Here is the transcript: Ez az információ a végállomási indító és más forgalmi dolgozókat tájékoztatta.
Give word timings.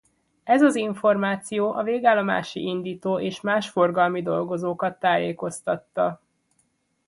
Ez 0.43 0.61
az 0.61 0.75
információ 0.75 1.73
a 1.73 1.83
végállomási 1.83 2.59
indító 2.63 3.19
és 3.19 3.41
más 3.41 3.69
forgalmi 3.69 4.21
dolgozókat 4.21 4.99
tájékoztatta. 4.99 6.21